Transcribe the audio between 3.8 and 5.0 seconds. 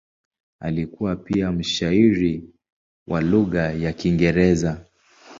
Kiingereza.